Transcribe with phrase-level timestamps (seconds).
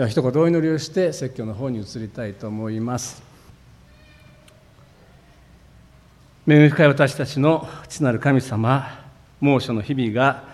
[0.00, 3.22] では一言お祈りをして説教の方に移りたいと思います。
[6.48, 9.04] 恵み深い私たちの父なる神様
[9.42, 10.44] 猛暑の日々が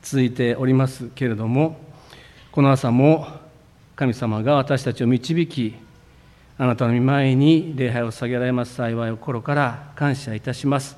[0.00, 1.78] 続いておりますけれども
[2.50, 3.26] この朝も
[3.94, 5.74] 神様が私たちを導き
[6.56, 10.96] あなたの御前に礼拝を下げられます幸いを心から感謝いたします。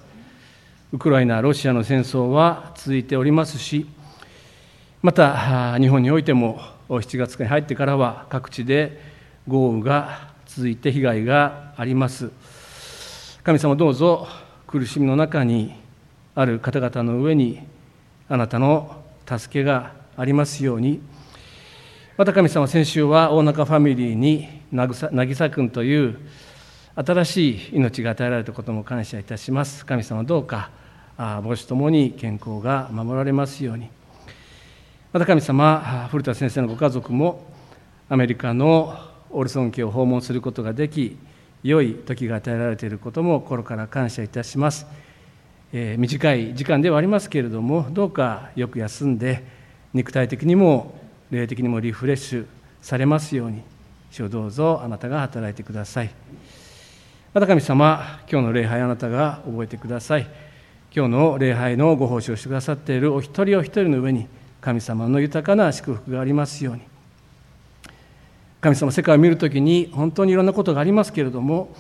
[0.93, 3.85] ウクライナ、ロシアの戦争は続いておりますし
[5.03, 9.01] また日本においても7月に入ってからは各地で
[9.49, 12.31] 豪雨が続いて被害があります。
[13.43, 14.29] 神様どうぞ
[14.67, 15.75] 苦しみの中に
[16.35, 17.61] ある方々の上に
[18.29, 21.01] あなたの助けがありますように。
[22.17, 26.19] また神様先週は大中ファミリーに渚君という
[26.95, 29.85] 新しい命が与えられたことも感謝いたします。
[29.85, 30.71] 神様どうか
[31.17, 33.91] 母子ともに健康が守られますように。
[35.13, 37.47] また神様古田先生のご家族も
[38.09, 38.99] アメリカの
[39.31, 41.17] オルソン家を訪問することができ
[41.63, 44.87] 良い時が与えられていることも心から感謝いたします、
[45.73, 49.45] えー、短い時間ではありますけれどもどうかよく休んで
[49.95, 50.99] 肉体的にも
[51.31, 52.47] 霊的にもリフレッシュ
[52.83, 53.63] されますように
[54.11, 56.11] 主をどうぞあなたが働いてください。
[57.33, 60.27] また神様今日の礼拝あなたが覚えてください。
[60.95, 64.27] 今日の礼拝のご奉仕をしてくださっているお一人お一人の上に
[64.61, 66.83] 神様の豊かな祝福がありますように
[68.61, 71.75] 神様世界を見るときに本当にいろんなことがありますけれども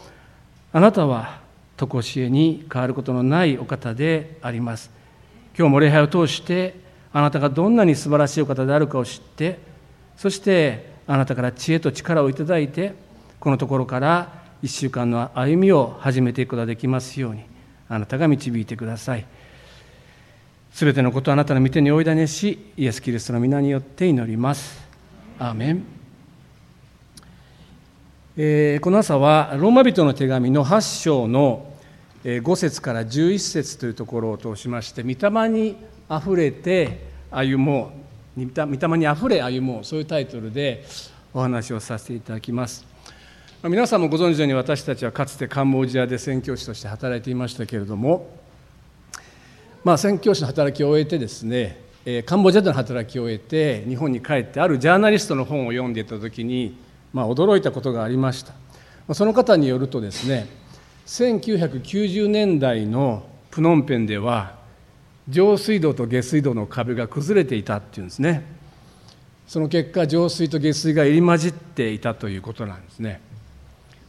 [0.72, 1.40] あなたは
[1.76, 4.90] 常しえに変わることのないお方であります
[5.58, 6.74] 今日も礼拝を通して
[7.12, 9.58] あなたがどんなに素晴らしいお方であるかを知って
[10.16, 12.94] そしてあなたから知恵と力をいただいて
[13.40, 17.44] このところから1週間の歩みを始めていくことができますように
[17.88, 19.26] あなたが導いてください。
[20.76, 24.78] すべてのことをあなたの御手においだねし、イエス・キリストの皆によって祈ります。
[25.38, 25.82] アーメン。
[28.36, 31.72] えー、この朝は、ローマ人の手紙の8章の
[32.24, 35.76] 5節から11節というところを通しまして、御霊に
[36.10, 37.92] あふれて歩も
[38.36, 40.84] う、御霊にあふれ歩もう、そういうタイトルで
[41.32, 42.84] お話をさせていただきます。
[43.62, 48.44] 皆さんもご存知のように私たちはかつてカンボジアで宣教師として働いていましたけれども
[49.86, 56.76] まあ、宣教師の働きを終えてですねえカンボジアでの働きを終えて日本に帰ってあるジャーナリストの本を読んでいた時に、
[57.12, 59.14] まあ、驚いたことがありました。
[59.14, 60.48] その方によるとですね
[61.06, 64.56] 1990年代のプノンペンでは
[65.28, 68.44] 上水道と下水道の壁が崩れていたっていうんですね。
[69.46, 73.20] その結果上水と下水が入り混じっていたということなんですね。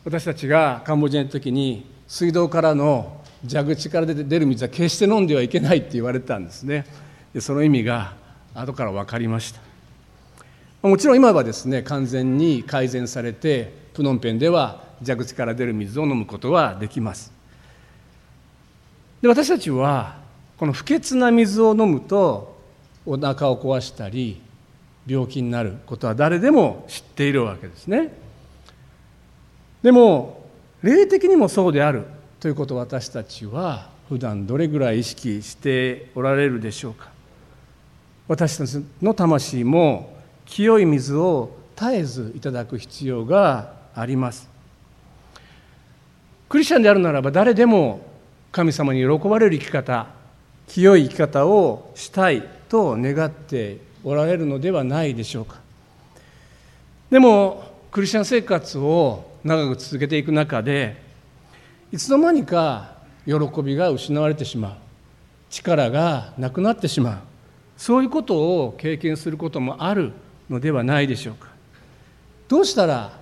[0.06, 6.86] 私たちがカンボジアの時に水道からの蛇口から出て出る水は決して飲んではいけないって言われたんですね。
[7.34, 8.14] でその意味が
[8.54, 9.60] 後から分かりました。
[10.88, 17.32] もちろん今はですね完全に改善されてプノンペンでは蛇口から出る水を飲むことはできます。
[19.22, 20.18] で私たちは
[20.58, 22.58] この不潔な水を飲むと
[23.06, 24.42] お腹を壊したり
[25.06, 28.12] 病気になることは誰でも知っているわけですね。
[29.82, 30.46] でも
[30.84, 32.04] 霊的にもそうである。
[32.40, 37.10] ということを私たちは普段どれぐらい意識しておられるでしょうか。
[38.28, 40.16] 私たちの魂も
[40.46, 44.48] 清い水を絶えずいただく必要があります。
[46.48, 48.06] クリスチャンであるならば誰でも
[48.52, 50.08] 神様に喜ばれる生き方
[50.68, 55.58] 清い生き方をしたいと願っておられるのではないでしょうか。
[57.10, 61.07] でもクリスチャン生活を長く続けていく中で
[61.92, 63.34] いつの間にか喜
[63.64, 64.76] びが失われてしまう。
[65.50, 67.18] 力がなくなってしまう。
[67.78, 70.12] そういうことを経験することもある
[70.50, 71.48] のではないでしょうか。
[72.48, 73.18] どうしたら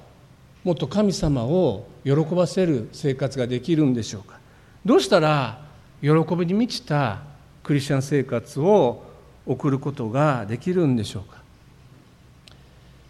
[0.63, 4.39] もっと神様を喜ばせる生活ができるんでしょうか。
[4.83, 5.61] どうしたら
[6.01, 7.19] 喜びに満ちた
[7.61, 9.03] クリスチャン生活を
[9.45, 11.37] 送ることができるんでしょうか。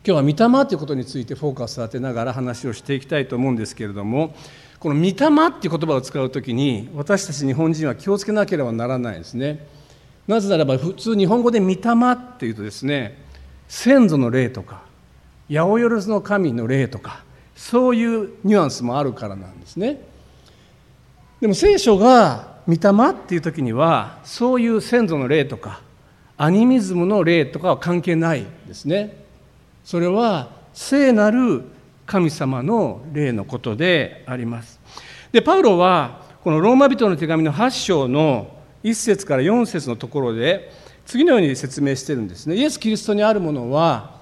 [0.05, 4.35] 今日は御霊ということについてフォーカスを当てながら話をしていきたいと思うんですけれども
[4.79, 5.15] この「御霊」っ
[5.59, 9.65] ていう言葉を使う時に私たち日本人は気をつけなければならないですね。
[10.27, 13.17] なぜならば普通日本語で「御霊」っていうとですね
[13.67, 14.81] 先祖の霊とか
[15.49, 17.23] 八百万の神の霊とか
[17.55, 20.01] そういうニュアンスもあるからなんですね。
[21.41, 22.79] でも聖書が「御霊」
[23.11, 25.81] っていう時にはそういう先祖の霊とか
[26.37, 29.23] アニミズムの霊とかは関係ないですね。
[29.83, 31.63] それは聖なる
[32.05, 34.79] 神様の霊のことであります。
[35.31, 40.71] でパウロはこのローマ人の手紙の8章の1節から4節のところで
[41.05, 42.55] 次のように説明してるんですね。
[42.55, 44.15] イエス・キリストにあるものは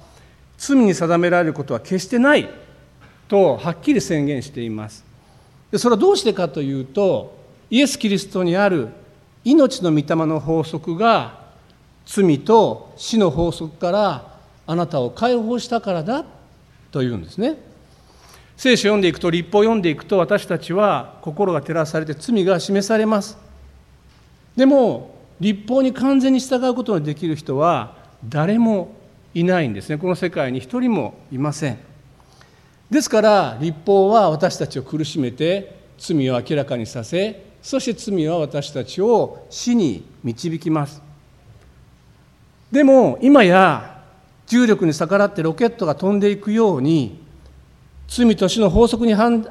[0.57, 2.49] 罪に定められることは決してない
[3.27, 5.03] とはっきり宣言しています
[5.71, 7.35] でそれはどうしてかというと
[7.69, 8.89] イエス・キリストにある
[9.43, 11.41] 命の御霊の法則が
[12.05, 14.37] 罪と死の法則から
[14.67, 16.25] あなたを解放したからだ
[16.91, 17.57] というんですね
[18.57, 23.37] 聖書を読んでいくと立法を読んでいくと私たちは心が照らされて罪が示されます。
[24.55, 27.95] でも立法に完全に従うことのできる人は
[28.27, 28.95] 誰も
[29.33, 29.97] いないんですね。
[29.97, 31.79] この世界に一人もいません。
[32.89, 41.01] ですから立法は私たちを苦しめて罪を明らかにさせそして罪は私たちを死に導きます。
[42.71, 44.03] でも今や
[44.47, 47.22] 重力に逆らってロケットが飛んでいくように
[48.15, 49.41] 罪と死の法則に反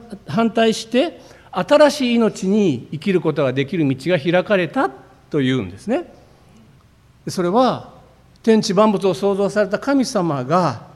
[0.55, 1.20] 対して
[1.50, 4.88] 新しい命に生きることができる道が開かれた
[5.31, 6.14] というんですね。
[7.26, 7.93] それは
[8.44, 10.87] 天地万物を創造された神様が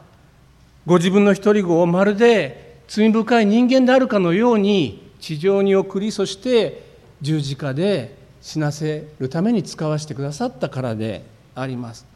[0.87, 6.85] ご自分の一人子をまるで罪深い人間であるかのように地上に送りそして
[7.21, 11.25] 十字架で死なせるために使わせてくださったからで
[11.57, 12.07] あります。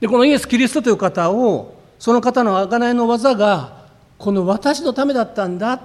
[0.00, 3.81] でこのイエス・キリストという方をその方の贖いの技が
[4.22, 5.80] この私のためだったんだ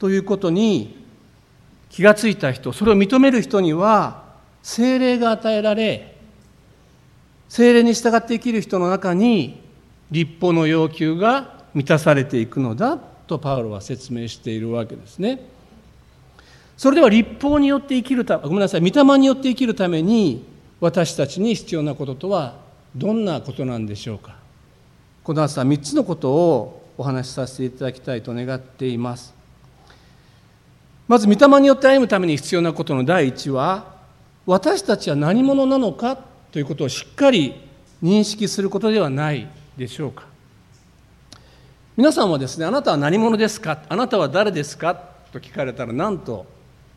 [0.00, 1.06] ということに
[1.88, 4.24] 気がついた人それを認める人には
[4.60, 6.16] 精霊が与えられ
[7.48, 9.62] 精霊に従って生きる人の中に
[10.10, 15.40] 立法の要求が満たされていくのだとパウロは説明しているわけですね。
[16.76, 20.44] それでは立法によって生きるたごめんなさい御霊によって生きるために
[20.80, 22.56] 私たちに必要なこととは
[22.96, 24.34] どんなことなんでしょうか
[25.22, 29.32] この朝3つのことをお話しさせていただきたいと願っています。
[31.08, 33.96] まず御霊によって歩むために必要なことの第一は
[34.44, 36.18] 私たちは何者なのか
[36.52, 37.54] ということをしっかり
[38.02, 39.48] 認識することではない
[39.78, 40.24] でしょうか。
[41.96, 43.82] 皆さんはですねあなたは何者ですか？
[43.88, 44.94] あなたは誰ですか？
[45.32, 46.44] と聞かれたら何と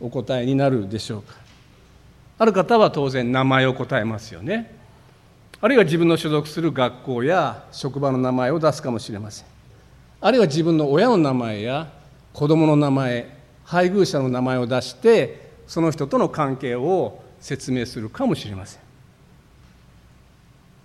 [0.01, 1.35] お答えになるでしょうか。
[2.39, 4.75] ある方は当然名前を答えますよね。
[5.61, 9.52] あるいは自分の所属する学校や職場の名前を出すかもしれません。
[10.25, 11.91] あるいは自分の親の名前や
[12.31, 18.81] 子供の名前配偶者の名前を出してその人との関係を説明するかもしれません。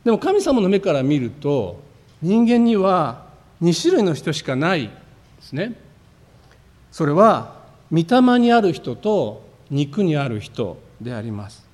[0.04, 1.80] でも神様の目から見ると
[2.20, 3.26] 人間には
[3.62, 4.92] 2種類の人しかないで
[5.40, 5.80] すね。
[6.90, 7.54] それは
[7.92, 11.64] 御霊にある人と肉にある人であります。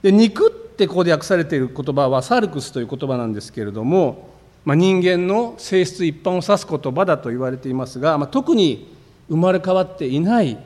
[0.00, 4.27] で肉ってここで訳されている言葉はサルクスという言葉なんですけれども、
[4.68, 8.94] まあ、人間の性質一般を指す言葉だと言われていますが、まあ、特に
[9.30, 10.58] 生まれ変わっていない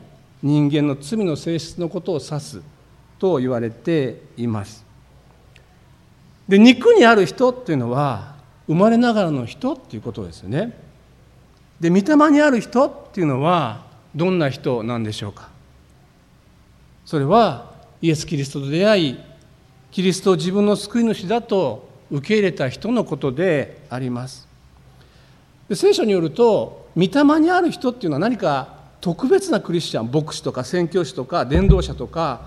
[0.42, 2.62] 人間の罪の性質のことを指す
[3.20, 4.84] と言われています。
[6.48, 8.34] で肉にある人っていうのは
[8.66, 10.76] 生まれながらの人っていうことですよね。
[11.78, 15.48] で御霊にある人っていうのはどんな人なんでしょうか。
[17.04, 17.70] それは
[18.00, 19.18] イエス・キリストと出会い
[19.92, 24.46] キリストを自分の救い主だと受け入れた人のことであります。
[25.68, 32.42] で聖書によると御霊にある人っていうのは何か特別なクリスチャン牧師とか宣教師とか伝道者とか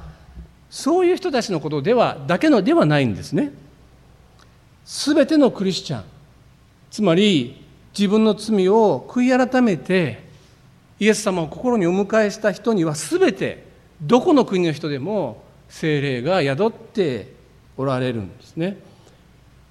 [0.69, 3.51] そういう人たちのことではだけのではないんですね。
[4.85, 6.03] 全てのクリスチャン。
[6.91, 7.65] つまり
[7.97, 10.23] 自分の罪を悔い改めて
[10.99, 13.65] イエス様を心にお迎えした人には全て
[14.01, 17.33] どこの国の人でも精霊が宿って
[17.77, 18.77] おられるんですね。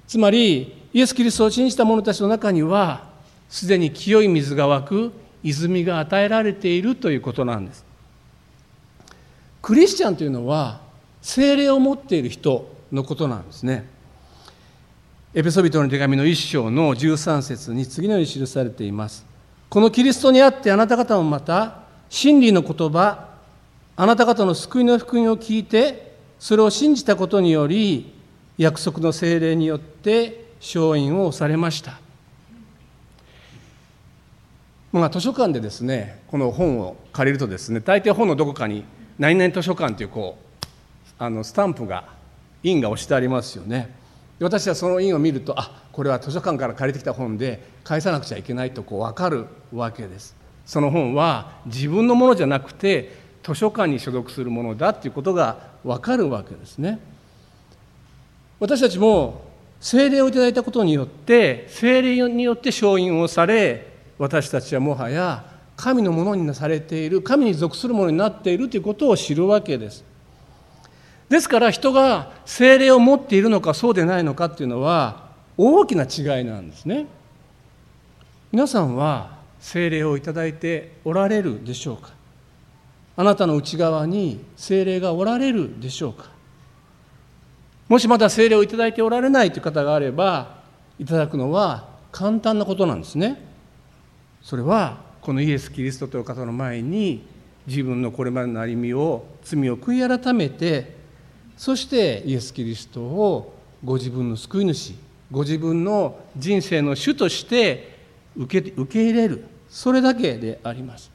[0.06, 3.08] つまりイエス・キリストを信じた者たちの中には
[3.48, 7.84] すでに清い水が湧く泉が与えられているということなんです。
[9.60, 10.80] クリスチャンというのは
[11.22, 13.88] 精霊を持っている人のことなんですね。
[15.34, 19.26] エペソビトの手紙の一章の13節に次のように記されています。
[19.68, 23.30] このキリストにあってあなた方もまた真理の言葉
[23.96, 28.13] あなた方の救いの福音を聞いてそれを信じたことにより
[28.56, 31.98] 約束の精霊によって勝因をされました。
[34.92, 38.84] まあ、図書館でですねこの本を借りるとですね大抵本のどこかに
[39.18, 40.66] 「何々図書館」というこう
[41.18, 42.04] あのスタンプが
[42.62, 43.92] 印が押してありますよね。
[44.40, 50.36] 私はその印を見るとあこれは図書館から借りてきた本で返さなくちゃいけないとこう分かるわけです。
[50.64, 57.00] その本は自分のものじゃなくて図書館に所属するものだということが分かるわけですね。
[58.64, 59.42] 私たちも
[59.78, 65.44] 聖霊をいただいたことによって聖霊によって承認をされ私たちはもはや
[65.76, 70.02] 神のものになされている神に属するものになっているということを知るわけです。
[71.28, 75.28] ですから人が聖霊を持っているのかそうでないのかっていうのは
[75.58, 77.04] 大きな違いなんですね。
[78.50, 82.12] 皆さんは精霊をいただいておられるでしょうか？
[83.18, 86.32] あなたの内側に精霊がおられるでしょうか？
[87.88, 90.58] もしまだ精霊をいいておられないという方があれば
[90.98, 93.42] いただくのは簡単なことなんですね。
[94.42, 97.26] それはこのイエス・キリストという方の前に
[97.66, 100.96] 自分のこれまでの歩みを罪を悔い改めて
[101.56, 104.94] そしてイエス・キリストをご自分の救い主
[105.30, 107.98] ご自分の人生の主として
[108.36, 109.44] 受け受け入れる。
[109.68, 111.10] それだけであります。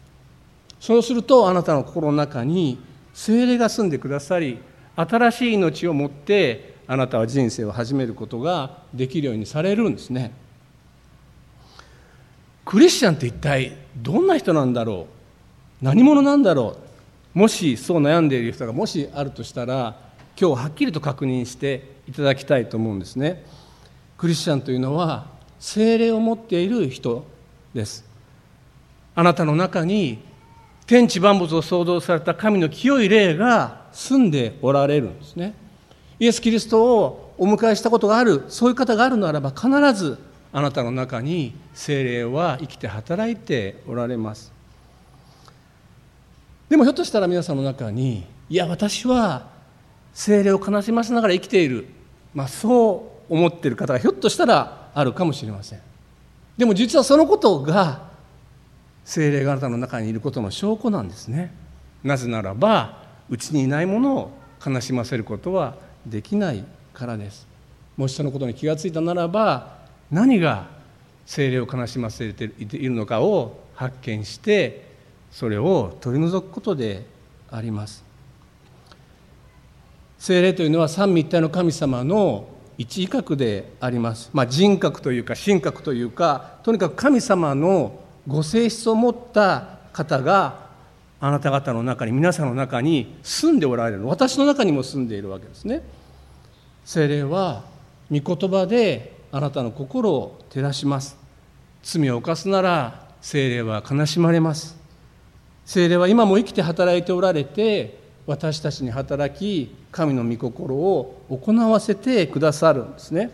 [0.79, 2.77] そうするとあなたの心の中に
[3.13, 4.59] 精霊が住んでくださり
[4.99, 10.33] 新しい命を持ってあなたは人生を始めることができるようにされるんですね。
[12.65, 15.07] クリスチャンって一体どんな人なんだろ
[15.81, 15.85] う？
[15.85, 16.75] 何者なんだろ
[17.33, 17.39] う？
[17.39, 19.95] もしそう悩んでいる人がもしあるとしたら
[20.37, 23.45] 今日はっきりと確認していただきたいと思うんですね。
[24.17, 25.27] クリスチャンというのは
[25.59, 27.25] 精霊を持っている人
[27.73, 28.03] です。
[29.15, 30.19] あなたの中に
[30.87, 35.53] 天地万物を創造された神の清い霊が住んでおられるんですね。
[36.19, 40.19] イエス・キリストをお迎えしたことがあるそういう方があるならば必ず
[40.51, 44.51] あなたの中に精霊は生きて働いておられます。
[46.67, 49.47] でもひょっとしたら皆さんの中にいや私は
[50.13, 51.87] 精霊を悲しませながら生きている、
[52.33, 55.79] まあ、そう思っている方がひょっとしたらあるかもしれません。
[56.57, 58.09] でも実はそのことが
[59.05, 61.53] 精霊があなたの中にいることの証拠なんですね。
[62.03, 64.31] なぜならばうちにいないものを
[64.65, 67.47] 悲しませることはできないからです。
[67.97, 69.79] もしそのことに気がついたならば
[70.11, 70.67] 何が
[71.25, 74.89] 精霊を悲しませているのかを発見して
[75.31, 77.05] それを取り除くことで
[77.51, 78.03] あります。
[80.17, 90.68] 精霊というのは三位一体の神様の一位格であります、まあ、人格というか神格というかとにかく神様のご性質を持った方が
[91.21, 95.81] あなた方の中に皆さんの中に住んでおられる私の中にも住んでいるわけですね。
[96.85, 97.63] 精霊は
[98.09, 101.17] 御言葉であなたの心を照らします。
[101.83, 104.77] 罪を犯すなら精霊は悲しまれます。
[105.65, 113.29] 精霊は今も生きて働いておられて私たちに働き神の御心を行わせてくださるんですね。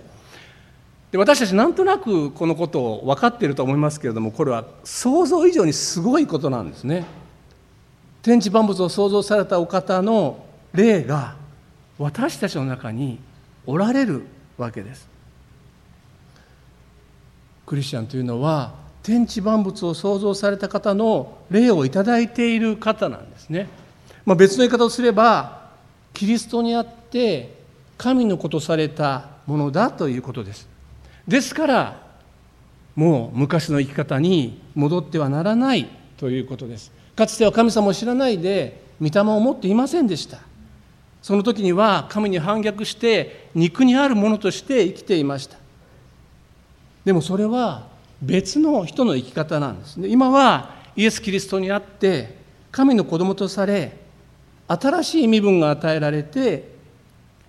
[1.12, 7.06] で私たちなんとなくこのことを分かっていると思いますけれどもこれは想像以上にすごいことなんですね。
[8.25, 11.36] 天地万物を創造されたお方の霊が
[12.00, 13.20] 私たちの中に
[13.67, 14.24] おられる
[14.58, 15.08] わけです。
[17.67, 23.70] クリスチャンというのは天地万物を創造された方の霊をいただいている方なんですね、
[24.25, 25.70] まあ、別の言い方をすれば
[26.12, 27.53] キリストにあって
[27.96, 30.67] 神のことされたものだということです。
[31.27, 32.01] ですから
[32.96, 36.94] もう昔の生き方に戻ってはならないということです。
[37.15, 40.39] かつては神様を知らないで御霊を持っていませんでした。
[41.22, 45.57] その時には神に反逆して肉にあるものとして生きていました。
[47.03, 47.88] でもそれは
[48.22, 50.07] 別の人の生き方なんですね。
[50.07, 52.38] 今はイエス・キリストにあって
[52.72, 53.98] 神の子供とされ
[54.67, 56.75] 新しい身分が与えられて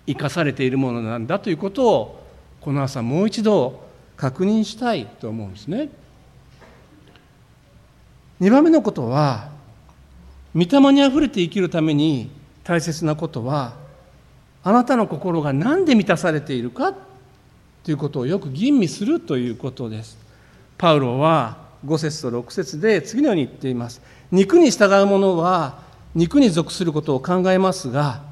[0.05, 2.23] 生かされているものなんだということを
[2.61, 3.81] この朝もう一度
[4.15, 5.89] 確認したいと思うんですね。
[8.41, 9.49] 2番目のことは
[10.57, 12.31] 御霊にあふれて生きるために
[12.63, 13.75] 大切なことは
[14.63, 16.95] あなたの心が何で満たされているか
[17.83, 20.17] ということをよく吟味するということです。
[20.79, 24.01] パウロは5節と6節で次のように言っています。
[24.31, 25.79] 肉に従う者は
[26.15, 28.23] 肉に属することを考えますが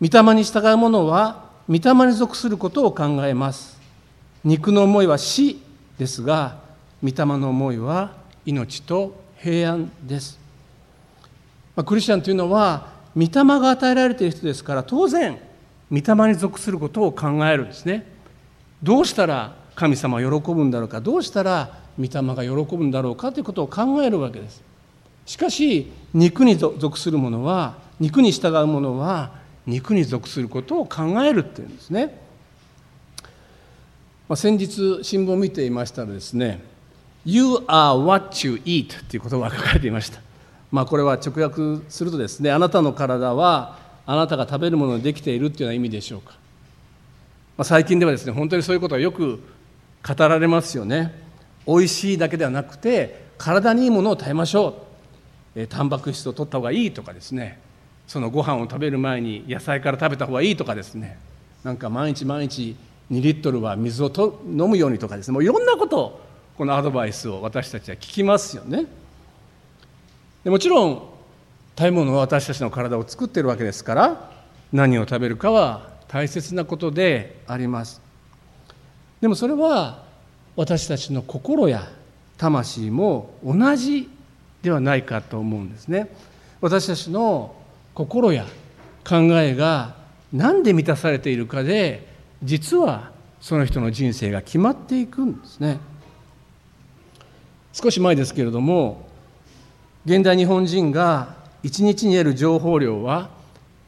[0.00, 3.78] 御霊に従う者は御霊に属することを考えます。
[4.42, 5.60] 肉の思いは死
[5.98, 6.56] ですが
[7.02, 8.14] 御霊の思いは
[8.46, 10.45] 命と平安です。
[11.76, 15.38] まあ、クリスチャンというのは御霊が与えられている人ですから当然
[15.90, 18.06] 御霊に属することを考えるんですね。
[18.82, 24.62] どうしたら神様は喜ぶんだろうかどうしたら御霊が喜ぶんだろうかということを考えるわけです。
[25.26, 29.32] しかし肉に属する者は肉に従う者は
[29.66, 32.20] 肉に属することを考えるっていうんですね、
[34.28, 36.62] まあ、先日新聞を見ていましたらですね
[37.26, 40.25] 「You are what you eat」という言葉が書かれていました。
[40.70, 46.32] まあ、これは直訳するとですねあなたの体はあなたが食べるものにできているというような意味でしょうか、
[47.56, 49.40] まあ、最近ではですね本当にそういうことはよく
[50.06, 51.12] 語られますよね。
[51.66, 54.86] 美味しいだけではなくて体にいいものを食べましょ
[55.56, 55.60] う。
[55.60, 57.58] えタンパク質を取った方がいいとかですね。
[58.06, 61.18] そのご飯を食べる前に野菜から食べた方がいいとかですね。
[61.64, 62.76] なんか毎日毎日
[63.10, 65.32] 2リットルは水をと飲むようにとかですね。
[65.32, 66.20] もういろんなことを
[66.56, 68.86] このアドバイスを私たちは聞きますよね。
[70.46, 71.02] でもちろん
[71.76, 74.30] 食べ物は私たちの体を作っているわけですから
[74.72, 78.00] 何を食べるかは大切なことであります。
[79.20, 80.04] でもそれは
[80.54, 81.88] 私たちの心や
[82.38, 84.08] 魂も同じ
[84.62, 86.14] ではないかと思うんですね。
[86.60, 87.56] 私たちの
[87.92, 88.46] 心や
[89.04, 89.96] 考えが
[90.32, 92.06] 何で満たされているかで
[92.44, 93.10] 実は
[93.40, 95.80] その人の人生が決まっていくんですね。
[97.72, 99.05] 少し前ですけれども
[100.06, 101.34] 現代日本人が
[101.64, 103.28] 一日に得る情報量は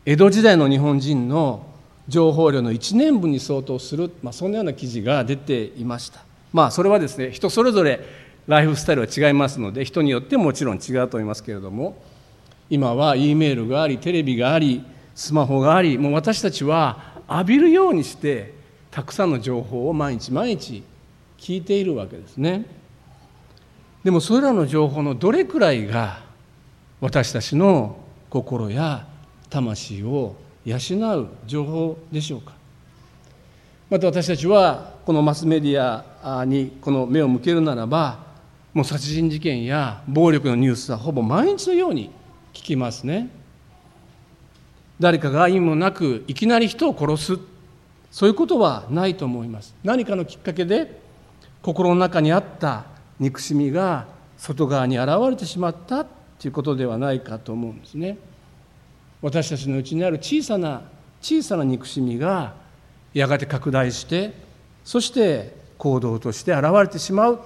[0.04, 1.64] 江戸時代の日本人の
[2.08, 6.24] 情報量の1年分に相当する、まあ、そんなような記事が出ていました。
[6.52, 8.00] まあそれはですね人それぞれ
[8.48, 12.02] ライフスタイルは違いますので人によってもちろん違うと思いますけれども
[12.68, 14.84] 今は E メールがありテレビがあり
[15.14, 18.54] スマホがありもう私たちは浴びるようにして
[18.90, 20.82] たくさんの情報を毎日毎日
[21.38, 22.77] 聞いているわけですね。
[24.04, 26.20] でもそれらの情報のどれくらいが
[27.00, 27.98] 私たちの
[28.30, 29.06] 心や
[29.50, 30.76] 魂を養
[31.18, 32.52] う情報でしょうか？
[33.90, 38.26] また私たちはこのマスメディアにこの目を向けるならば
[38.74, 42.10] もう殺人事件や暴力のニュースはほぼ毎日のように
[42.52, 43.30] 聞きますね。
[45.00, 47.38] 誰かが意味もなくいきなり人を殺す。
[48.10, 49.74] そういうことはないと思います。
[49.84, 51.00] 何かのきっかけで
[51.62, 52.84] 心の中にあった
[53.18, 54.06] 憎しみが
[54.36, 58.18] 外側に現れてしまったということではないかと思うんですね。
[59.20, 60.82] 私たちのうちにある小さな
[61.20, 62.54] 小さな憎しみが
[63.12, 64.32] やがて拡大して
[64.84, 67.40] そして行動として現れてしまう。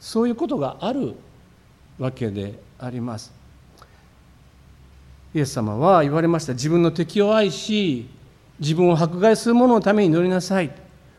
[0.00, 1.14] そういうことがある
[1.98, 3.32] わけであります。
[5.34, 6.52] イエス様は言われました。
[6.52, 8.08] 自分の敵を愛し
[8.60, 10.70] 自分を迫害する者のために祈りなさい。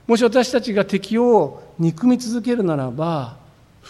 [0.08, 3.38] もし私たちが敵を憎み続けるならば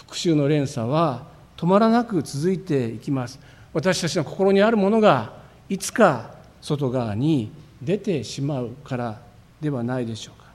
[0.00, 1.26] 復讐の連鎖は
[1.56, 3.38] 止まらなく続いていきます。
[3.74, 5.34] 私たちの心にあるものが
[5.68, 9.20] いつか外側に出てしまうから
[9.60, 10.46] ではないでしょうか。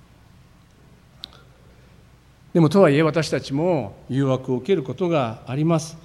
[2.53, 5.95] でもとはいえ私たちも誘惑を受けることがあります。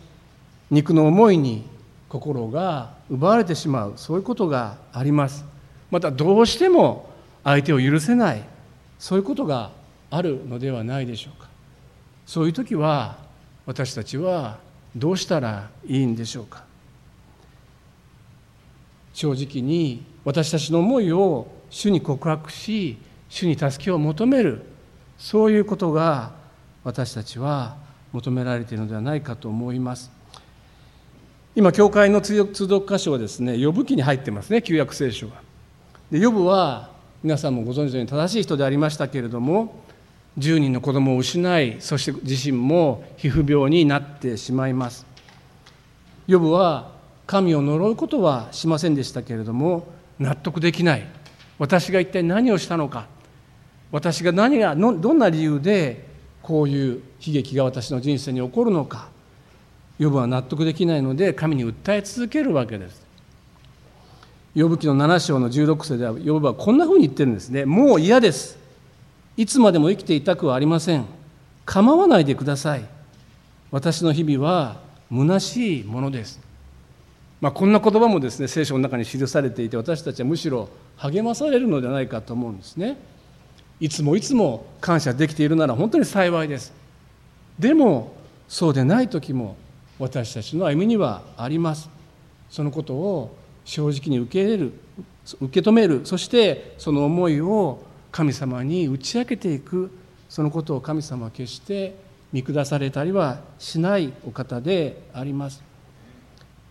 [0.71, 1.65] 肉の思いに
[2.11, 3.95] 心が奪われてしまう。
[3.97, 5.47] そういうことがあります。
[5.91, 7.09] またどうしても
[7.43, 8.43] 相手を許せない。
[8.99, 9.71] そういうことが
[10.11, 11.49] あるのではないでしょうか。
[12.27, 13.30] そういう時は
[13.71, 14.59] 私たちは
[14.97, 16.65] どうしたらいいんでしょうか？
[19.15, 24.63] 正直に私たちの思いを主に告白し主に助けを求める
[25.19, 26.33] そういうことが
[26.83, 27.77] 私たちは
[28.11, 30.11] 求められているのではないかと思います。
[31.55, 35.35] 今教会の通読箇所はですね呼ぶ記に入ってますね旧約聖書は
[36.11, 36.91] で呼ぶは
[37.23, 39.85] 皆さんもご存知のように正しい人でありましたけれども
[40.39, 45.07] 10人の子供を失いそして自身も皮膚病になってしまいます。
[46.29, 46.93] 呼ぶは
[47.27, 49.89] 神を呪うことはしませんでしたけれども
[50.19, 51.07] 納得できない。
[51.59, 53.07] 私が一体何をしたのか。
[53.93, 56.09] 私が何がどんな理由で
[56.43, 59.09] こういう悲劇が私の人生に起こるのか。
[59.99, 63.05] ヨブは納得できないので神に訴え続けるわけです。
[64.55, 67.65] ヨブ記の7章の16節ではヨブはこんなふうに言ってるんですね。
[67.65, 68.60] もう嫌です。
[69.41, 71.07] いつまでも生きていたくはありません。
[71.65, 72.85] 構わないでください。
[73.71, 74.77] 私の日々は
[75.11, 76.39] 虚しいものです。
[77.41, 82.99] まあ、こんな言葉もですね聖書の中に記されていて私たちはむしろ励まされるのではないかと思うんですね。
[83.81, 86.75] いつもいつも感謝できているなら本当に幸いです。
[87.59, 88.13] でも
[88.47, 89.57] そうでない時も
[89.99, 91.89] 私たちの歩みにはあります。
[92.51, 94.73] そのことを正直に受け入れる
[95.41, 96.03] 受け止める。
[96.05, 99.91] そしてその思いを神様に打ち明けていく
[100.29, 101.95] そのことを神様は決して
[102.33, 105.63] 見下されたりはしないお方であります。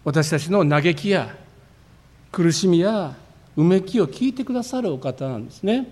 [0.04, 1.36] 私たちの嘆きや
[2.32, 3.16] 苦しみや
[3.58, 5.88] うめきを聞いてくださるお方なんですね。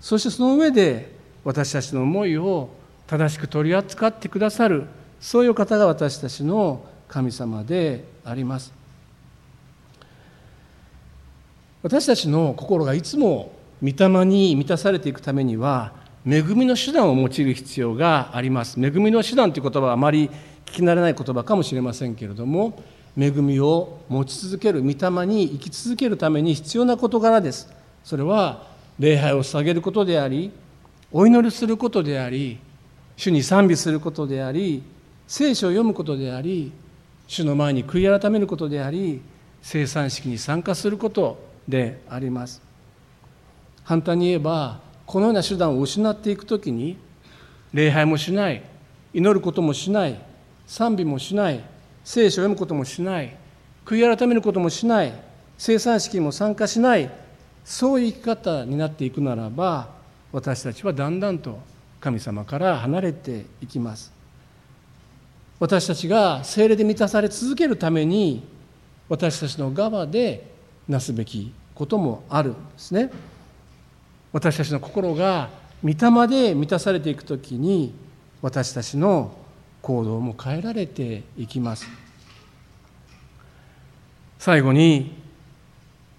[0.00, 2.70] そしてその上で私たちの思いを
[3.06, 4.86] 正しく取り扱ってくださる
[5.20, 8.72] そういう方が私たちの神様であります。
[11.82, 15.92] 私たちの心がいつも御霊に満たされていくためには
[16.26, 18.80] 恵みの手段を用いる必要があります。
[18.84, 20.28] 恵みの手段という言葉はあまり
[20.64, 22.82] 聞き慣れない言葉かもしれませんけれども
[23.16, 27.72] 恵みを持ち続ける御霊に生き続けるために必要な事柄です。
[28.02, 28.66] それは
[28.98, 30.50] 礼拝を捧げることであり
[31.12, 32.58] お祈りすることであり
[33.16, 34.82] 主に賛美することであり
[35.26, 36.72] 聖書を読むことであり
[37.26, 39.20] 主の前に悔い改めることであり
[39.62, 42.62] 生産式に参加することであります。
[43.86, 46.96] 簡単に言えばこのような手段を失っていくときに
[47.72, 48.62] 礼拝もしない
[49.14, 50.20] 祈ることもしない
[50.66, 51.64] 賛美もしない
[52.04, 53.36] 聖書を読むこともしない
[53.84, 55.12] 悔い改めることもしない
[55.56, 57.10] 生産式にも参加しない
[57.64, 59.88] そういう生き方になっていくならば
[60.32, 61.58] 私たちはだんだんと
[62.00, 64.12] 神様から離れていきます。
[65.58, 68.46] 私たちが精霊で満たされ続けるために
[69.08, 70.52] 私たちの側で
[70.86, 73.10] なすべきこともあるんですね。
[74.36, 75.48] 私たちの心が
[75.82, 77.94] 御霊で満たされていくときに
[78.42, 79.34] 私たちの
[79.80, 81.86] 行動も変えられていきます。
[84.38, 85.14] 最後に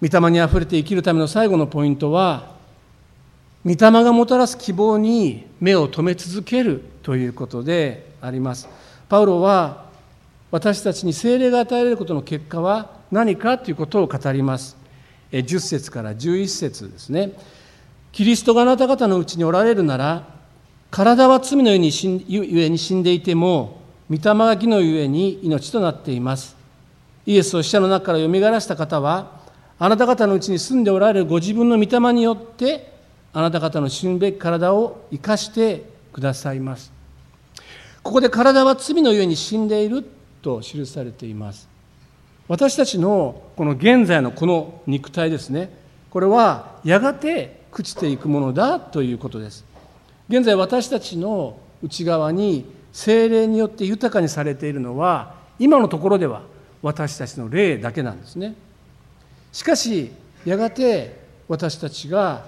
[0.02, 2.56] 御霊にあふれて生きるための最後のポイントは
[3.64, 8.68] 御霊がもたらす希望に目を留め続けるということであります。
[9.08, 9.84] パウロは
[10.50, 14.76] 私たちに精霊が与えられることの結果は何かということを語ります。
[15.30, 17.57] 10節から11節ですね。
[18.18, 20.24] キリストがあなた方のうちにおられるなら
[20.90, 21.78] 体は罪のゆえ
[22.68, 26.56] に死んでいても御霊が義のゆえに命となっています。
[27.26, 29.40] イエスを死者の中からよみがらした方は
[29.78, 32.92] あなた方のうちに住んでおられるご自分の御霊によって
[33.32, 36.90] あなた方の死ぬべき体を生かしてくださいます。
[38.02, 40.04] ここで体は罪のゆえに死んでいる
[40.42, 41.68] と記されています。
[42.48, 45.72] 私たちのこの現在のこの肉体ですね。
[46.10, 49.64] これはやがて朽ちていくものだということです。
[50.28, 56.42] 現在私たちの内側に精霊によって豊かにされているのは今のところでは
[56.82, 58.54] 私たちの霊だけなんですね。
[59.52, 60.10] しかし
[60.44, 62.46] やがて私たちが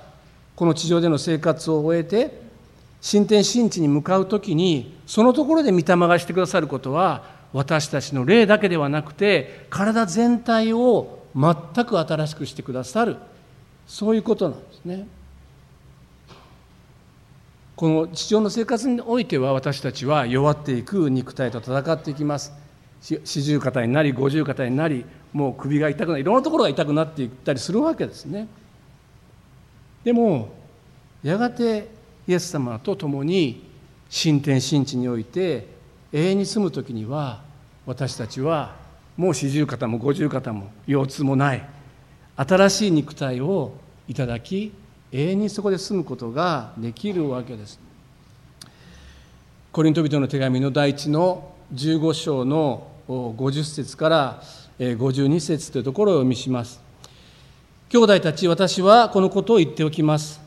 [0.57, 2.43] この地上での生活を終えて
[3.01, 13.17] 新天新地に向かう時にそのところで御霊がしてくださることは私たちの霊だけではなくて体全体を全く新しくしてくださる。
[13.87, 15.07] そういうことなんですね。
[17.81, 22.53] この地上の生活においては私たちは弱っていく肉体と戦っていきます。
[23.01, 28.49] 四十肩になり五十肩になりもう首が痛くなりいろんなところが痛くなっていったりするわけですね。
[30.05, 30.53] でも
[31.23, 31.89] やがて
[32.29, 33.67] イエス様と共に
[34.11, 35.67] 新天新地において
[36.13, 37.41] 永遠に住む時には
[37.87, 38.77] 私たちは
[39.17, 41.67] もう四十肩も五十肩も腰痛もない
[42.37, 43.73] 新しい肉体を
[44.07, 44.71] いただき
[45.13, 47.81] 永遠にそこで住むことができるわけです。
[49.73, 54.43] コリント人の手紙の第一の15章の50節から
[54.79, 56.81] 52節というところを読みします。
[57.89, 60.41] 兄弟たち、私はこのことを言っておきます。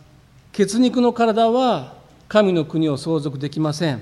[0.54, 1.96] 血肉の体は
[2.30, 4.02] 神の国を相続できません。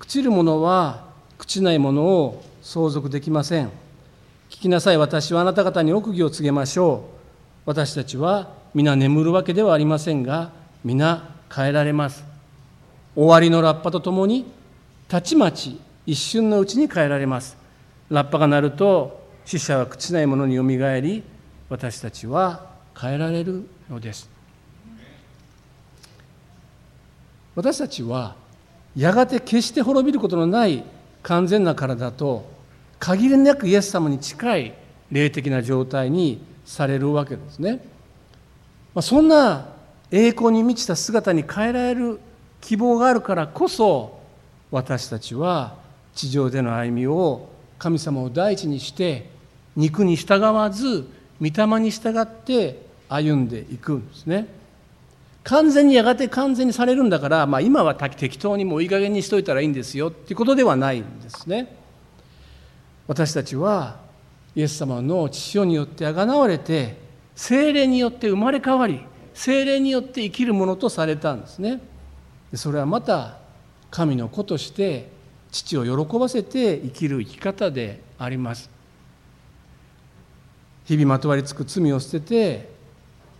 [0.00, 1.04] 朽ちるものは
[1.38, 3.70] 朽ちないものを相続できません。
[4.50, 7.13] 聞きなさい、私はあなた方に奥義を告げましょう。
[7.66, 10.50] 私たちは皆眠るわけではありませんが、
[10.84, 12.24] 皆変えられます。
[13.16, 14.44] 終わりのラッパとともに、
[15.08, 17.56] たちまち一瞬のうちに変えられます。
[18.10, 21.22] ラッパが鳴ると、死者は朽ちないものによみがえり、
[21.70, 22.66] 私たちは
[22.98, 24.28] 変えられるのです。
[27.54, 28.34] 私たちは
[28.96, 30.84] やがて決して滅びることのない
[31.22, 32.50] 完全な体と
[32.98, 34.74] 限りなくイエス様に近い
[35.10, 37.84] 霊的な状態にされるわけですね。
[38.94, 39.68] まあ、そんな
[40.10, 42.20] 栄光に満ちた姿に変えられる
[42.60, 44.20] 希望があるからこそ
[44.70, 45.74] 私たちは
[46.14, 47.48] 地上での歩みを
[47.78, 49.28] 神様を第一にして
[49.76, 51.08] 肉に従わず
[51.40, 54.46] 御霊に従って歩んでいくんですね。
[55.42, 61.76] 完全にやがて完全にされるんだから、まあ、今は適当にもういい加減にしといたらいいんですよっていうことではないんですね。
[63.06, 63.98] 私たちは
[64.56, 66.96] イエス様の父親によってあがなわれて
[67.34, 69.00] 精霊によって生まれ変わり
[69.34, 71.80] 精霊によって生きるものとされたんですね。
[72.54, 73.38] それはまた
[73.90, 75.10] 神の子として
[75.50, 78.70] 父を喜ばせて生きる生き方であります。
[80.84, 82.74] 日々まとわりつく罪を捨てて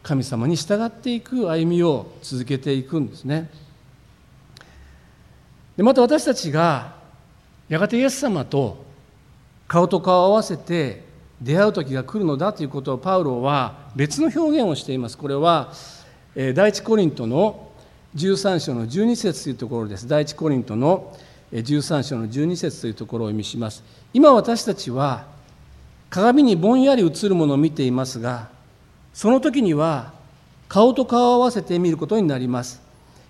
[0.03, 3.51] 神様に従っていく歩みを続けていくんですね。
[5.77, 6.95] でまた私たちが
[7.69, 8.84] やがてイエス様と
[9.69, 11.05] 顔と顔を合わせて
[11.41, 15.19] 出会う時が来るのだということをパウロは別の表現をしています。
[15.19, 15.73] これは
[16.55, 17.71] 第一コリントの
[18.17, 20.07] 13章の12節というところです。
[20.09, 21.17] 第一コリントの
[21.53, 23.83] 13章の12節というところを意味します。
[24.13, 25.35] 今私たちは
[26.15, 28.49] 鏡にぼんやり映るものを見ていますが
[29.13, 30.13] その時には
[30.69, 32.81] 顔と顔を合わせて見ることになります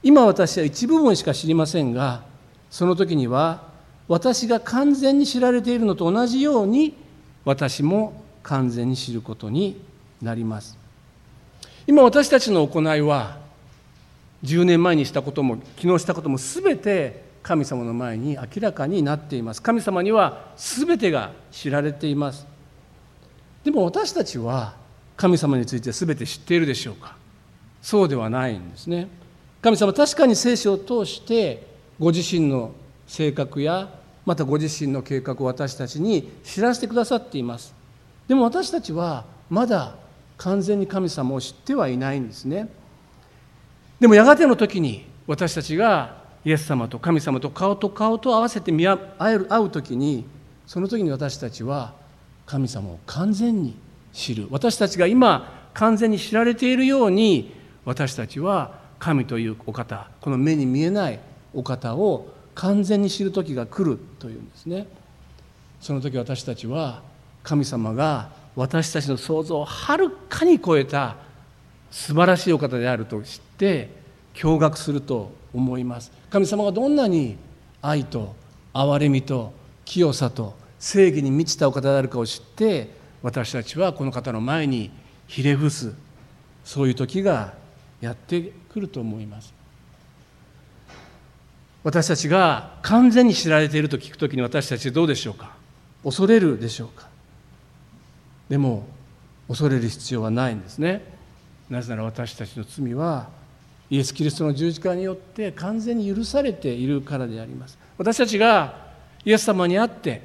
[0.03, 2.25] 今私は一部分しか知りませんが
[2.71, 3.73] その時には
[4.07, 6.95] 私が完全に知られているのと同じように
[7.45, 9.81] 私も完全に知ることに
[10.21, 10.77] なります。
[11.87, 13.39] 今私たちの行いは
[14.43, 19.63] 10年前にしたことも昨日したことも全て神様の前に明らかになっています。
[19.63, 22.47] 神様には全てが知られています。
[23.65, 24.75] でも私たちは
[25.17, 27.17] 神様について全て知っているでしょうか？
[27.81, 29.09] そうではないんですね。
[29.63, 31.67] 神様確かに聖書を通して
[31.99, 32.73] ご自身の
[33.07, 33.89] 性格や
[34.25, 37.75] またご自身の計画を私たちに知らせてくださっています。
[38.27, 39.97] でも私たちはまだ
[40.39, 42.69] 完全に神様を知ってはいないんですね。
[44.01, 48.99] でもやがての時に私たちがイエス様と神様と顔と顔と合わせて見会
[49.37, 50.27] う時に
[50.67, 51.95] その時に私たちは
[52.47, 53.77] 神様を完全に
[54.13, 54.49] 知る。
[54.51, 61.21] 私たちが今完全に知られているように私たちは神というお方この目に見えない
[61.53, 64.87] お方を完全に知る時が来るというんですね。
[65.81, 67.03] その時私たちは
[67.43, 71.17] 神様が私たちの想像をはるかに超えた
[71.91, 73.91] 素晴らしいお方であると知って
[74.35, 76.11] 驚愕すると思います。
[76.31, 77.37] 神様がどんなに
[77.83, 78.35] 愛と
[78.73, 79.53] 憐れみと
[79.85, 82.91] 清さと正義に満ちたお方であるかを知って
[83.23, 84.91] 私たちはこの方の前に
[85.27, 85.95] ひれ伏す
[86.65, 87.55] そういう時が
[88.01, 89.55] やってくると思います。
[91.85, 95.55] 私たちが完全に知られていると聞くときに私たちどうでしょうか？
[96.03, 97.09] 恐れるでしょうか？
[98.49, 98.87] でも
[99.49, 101.05] 恐れる必要はないんですね。
[101.69, 103.29] なぜなら私たちの罪は
[103.91, 107.79] イエス・キリストの十字架によって完全に許されているからであります。
[107.99, 108.83] 私たちが
[109.25, 110.23] イエス様に会って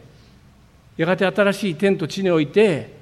[0.95, 2.97] やがて新しい天と地において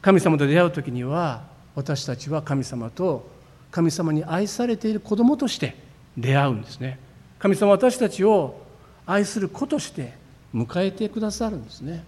[0.00, 1.42] 神様と出会う時には
[1.74, 3.28] 私たちは神様と
[3.70, 5.76] 神様に愛されている子供として
[6.16, 6.98] 出会うんですね。
[7.38, 8.60] 神様私たちを
[9.06, 10.14] 愛する子として
[10.54, 12.04] 迎えてくださるんですね。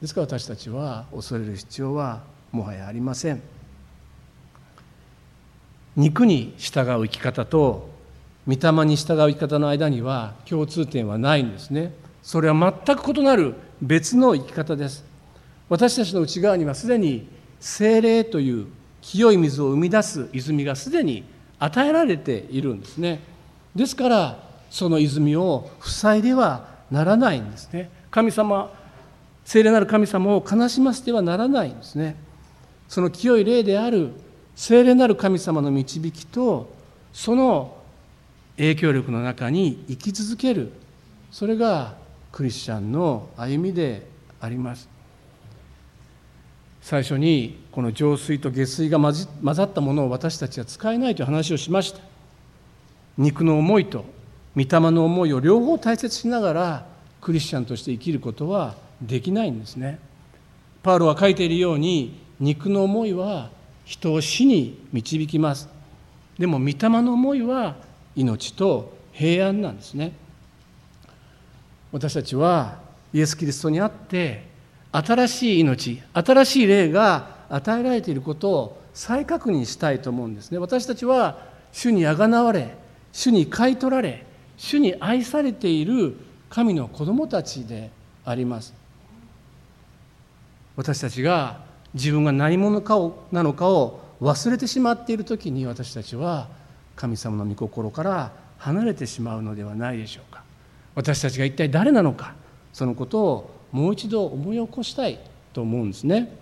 [0.00, 3.42] ですから私たちは恐れる必要はもはやありません。
[5.96, 7.90] 肉に従う生き方と
[8.46, 11.92] 御霊に従う生き方の間には共通点はないんですね。
[12.22, 15.04] それは全く異なる別の生き方です。
[15.68, 17.28] 私たちの内側にはすでに
[17.60, 18.66] 精霊という
[19.02, 21.24] 清い水を生み出す泉がすでに
[21.58, 23.20] 与えられているんですね。
[23.78, 24.38] ですから
[24.70, 27.90] その泉を塞いではならないんですね。
[28.10, 28.72] 神様
[29.44, 32.16] 聖霊なる神様を悲しませてはならないんですね。
[32.88, 34.10] その清い霊である
[34.56, 36.70] 聖霊なる神様の導きと
[37.12, 37.76] その
[38.56, 40.72] 影響力の中に生き続ける。
[41.30, 41.94] それが
[42.32, 44.08] クリスチャンの歩みで
[44.40, 44.88] あります。
[46.82, 49.14] 最初にこの浄水と下水が混
[49.54, 52.07] ざったものを私たちは使えないという話をしました。
[53.18, 54.04] 肉の思いと
[54.56, 56.86] 御霊の思いを両方大切しながら
[57.20, 59.98] クリスチャンとして生きることはできないんですね。
[60.82, 63.50] パウロは書いているように肉の思いは
[63.84, 65.68] 人を死に導きます。
[66.38, 67.76] でも御霊の思いは
[68.14, 70.12] 命と平安なんですね。
[71.90, 72.78] 私たちは
[73.12, 74.46] イエス・キリストにあって
[74.92, 80.58] 新しい命新しい霊が与えられていることを再確認したいと思うんですね。
[80.58, 82.76] 私たちは主にあがなわれ
[83.18, 84.24] 主に買い取られ
[84.56, 86.16] 主に愛されている
[86.48, 87.90] 神の子供たちで
[88.24, 88.72] あります。
[90.76, 91.58] 私たちが
[91.94, 96.46] 自分が何者かをなのかを忘れてしまっている時に私たちは
[96.94, 100.44] 神様の御心から離れてしまうのではないでしょうか。
[100.94, 102.36] 私たちが一体誰なのか
[102.72, 105.18] そのことをもう一度思い起こしたい
[105.52, 106.32] と思うんですね、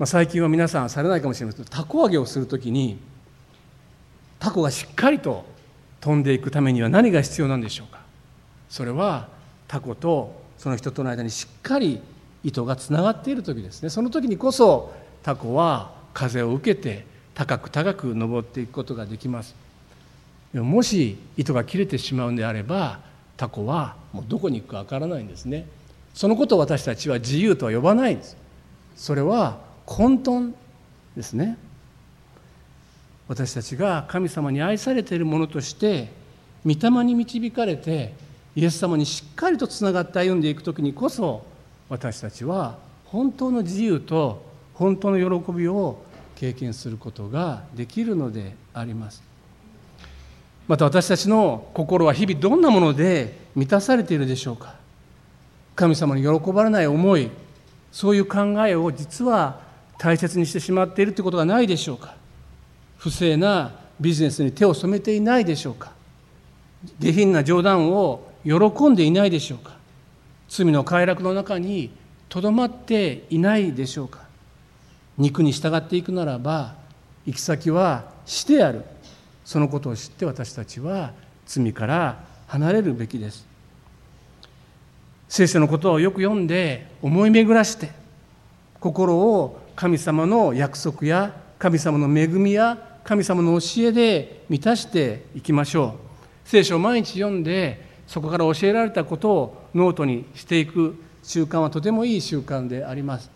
[0.00, 2.98] まあ、最近は皆さんされないかもしれませんけどたこ揚げをする時に
[4.38, 5.44] タコがしっかりと
[6.00, 8.00] 飛んでいくためには何が必要なんでしょうか？
[8.68, 9.28] それは
[9.68, 12.00] タコとその人との間にしっかり
[12.44, 13.90] 糸がつながっている時ですね。
[13.90, 19.54] その時にこそタコは風を受けて高く高く登っていくことができます。
[20.54, 23.00] もし糸が切れてしまうんであれば
[23.36, 25.66] タコはもうどこに行くかわからないんですね。
[26.14, 28.36] そのことを私たちは自由とは呼ばないんです。
[28.96, 30.54] それは混沌
[31.14, 31.58] ですね。
[33.28, 36.08] 私たちが神様に愛されているものとして
[36.64, 38.14] 御霊に導かれて
[38.54, 41.44] イエス様にしっかりとつながって歩んでいく時にこそ
[41.88, 46.02] 私たちは本当の自由と本当の喜びを
[46.34, 49.22] 経験することができるのであります。
[50.68, 54.74] また私たちの心は日々どんなもので満たされているでしょうか。
[55.74, 57.30] 神様に喜ばれない思い
[57.92, 59.60] そういう考えを実は
[59.98, 62.14] 大切にしてしまっているということがないでしょうか。
[62.98, 65.92] 不正なビジネスに手を染めていないでしょうか。
[66.98, 69.76] 下品な冗談を喜んでいないでしょうか。
[70.48, 71.90] 罪の快楽の中に
[72.28, 74.20] とどまっていないでしょうか。
[75.18, 76.74] 肉に従っていくならば
[77.24, 78.84] 行き先は死である。
[79.44, 81.12] そのことを知って私たちは
[81.46, 83.46] 罪から離れるべきです。
[85.28, 87.90] 聖書のことをよく読んで思い巡らして
[88.78, 95.94] 心を神様の約束や神様の恵みや神様の教えで満たしていきましょ
[96.44, 96.48] う。
[96.48, 103.30] 聖書を毎日読んでそこから教えられたことをノートにしていく習慣はとてもいい習慣であります。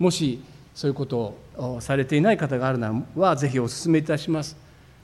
[0.00, 0.42] もし
[0.74, 4.56] そういうことをされていない方があるならはぜひお勧めいたします。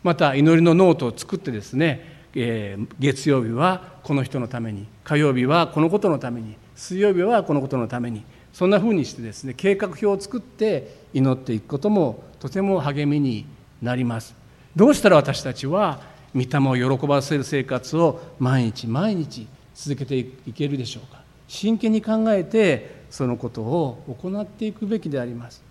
[0.02, 13.46] また祈りのノートを作ってですねえー、月曜日はこの人のために火曜日はこのことのために水曜日はこのことのためにそんなふうにしてですね計画表を作って祈っていくこともとても励みに
[13.82, 14.34] なります。
[14.76, 16.00] どうしたら私たちは
[16.34, 21.22] 御霊を喜ばせる生活を毎日毎日続けていけるでしょうか。
[21.48, 25.62] 真剣に考えてそのことを行っていくべきであります。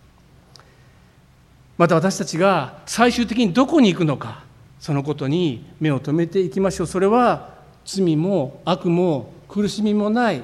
[1.78, 4.44] また私たちが最終的にどこに行くのか
[4.80, 6.88] そのことに目を留めていきましょう。
[6.88, 10.44] それは罪も悪も苦しみもない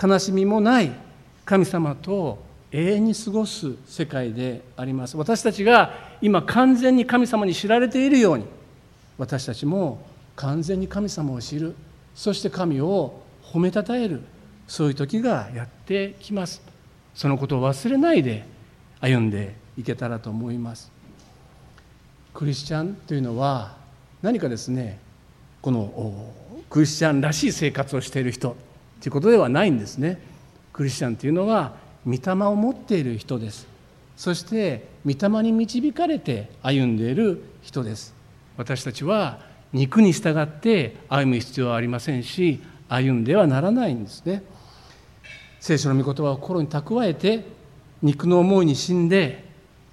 [0.00, 0.92] 悲しみもない
[1.44, 5.16] 神様と永遠に過ごす世界であります。
[5.16, 8.46] 私たちが今完全に神様に知られているように
[9.18, 10.00] 私たちも
[10.34, 11.74] 完全に神様を知る。
[12.14, 14.22] そして神を褒めたたえる。
[14.68, 16.60] そういう時がやってきます。
[17.14, 18.44] そのことを忘れないで
[19.00, 20.90] 歩んでいけたらと思います。
[22.34, 23.76] クリスチャンというのは
[24.20, 24.98] 何かですね
[25.62, 26.32] この
[26.68, 28.56] クリスチャンらしい生活をしている人。
[29.00, 30.20] ということではないんですね。
[30.72, 31.76] クリスチャンというのは
[32.06, 33.66] 御霊を持っている人です。
[34.16, 38.14] そして御霊に導かれて歩んでいる人です。
[38.56, 39.40] 私たちは
[39.72, 44.42] 肉に従って歩む必要はありませんし歩んではならないんですね。
[45.60, 47.44] 聖書の御言葉を心に蓄えて
[48.02, 49.44] 肉の思いに死んで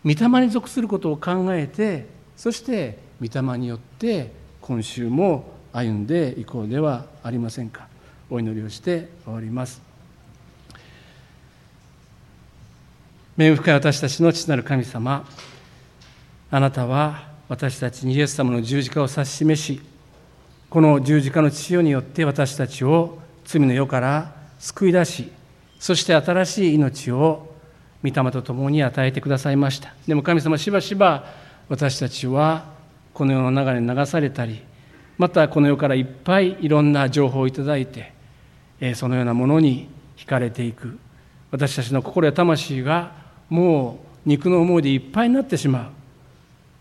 [0.06, 4.32] 御霊に属することを考えてそして御霊によって
[4.62, 7.88] 今週も歩んでいこうではありませんか。
[8.30, 9.93] お祈りをして終わります。
[13.36, 15.26] 恵深い私たちの父なる神様。
[16.52, 19.82] あなたは私たちにイエス様の十字架を指し示し
[20.70, 25.32] この十字架の父よによって私たちを罪の世から救い出し
[25.80, 27.56] そして新しい命を
[28.04, 29.96] 御霊と共に与えてくださいました。
[30.08, 31.26] でも神様しばしば
[31.70, 32.66] 私たちは
[33.16, 34.62] この世の流れに流されたり
[35.18, 38.14] またこの世からいっぱいいろんな情報をいただいて
[38.94, 41.00] そのようなものに惹かれていく。
[41.50, 43.23] 私たちの心や魂が
[43.54, 45.86] もう肉の思いでいっぱいになってしまう。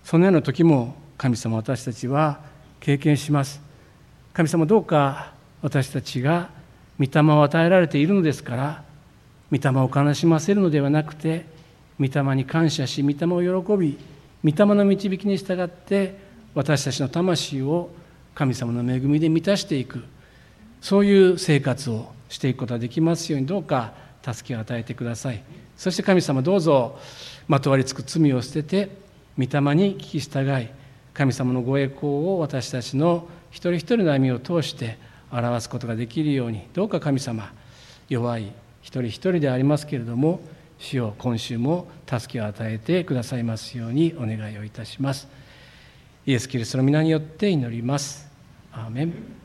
[0.04, 2.40] そのような時も神様私たちは
[2.80, 3.60] 経験します。
[4.32, 6.48] 神様どうか私たちが
[6.98, 8.84] 御霊を与えられているのですから
[9.50, 11.44] 御霊を悲しませるのではなくて
[12.00, 13.98] 御霊に感謝し御霊を喜び
[14.42, 16.16] 御霊の導きに従って
[16.54, 17.90] 私たちの魂を
[18.34, 20.02] 神様の恵みで満たしていく。
[20.80, 25.42] そういう生活をしていくことができますようにどうか助けを与えてください。
[25.76, 26.98] そして神様どうぞ
[27.48, 28.90] まとわりつく罪を捨てて
[29.38, 30.68] 御霊に聞き従い
[31.14, 34.98] 神様のご栄光を私たちの一人一人の歩みを通して
[35.30, 37.52] 表すことができるようにどうか神様
[38.08, 40.40] 弱い一人一人でありますけれども
[40.78, 45.28] 主を今週も助けを与えてくださいますようにお願いをいたします。
[46.26, 48.28] イエス・キリストの皆によって祈ります。
[48.72, 49.41] アーメン。